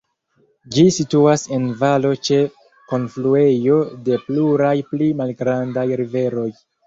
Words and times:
Ĝi 0.75 0.83
situas 0.93 1.41
en 1.57 1.67
valo 1.81 2.13
ĉe 2.29 2.39
kunfluejo 2.93 3.77
de 4.07 4.17
pluraj 4.25 4.73
pli 4.95 5.11
malgrandaj 5.23 5.87
riveroj. 6.01 6.49